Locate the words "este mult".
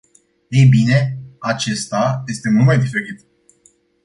2.25-2.65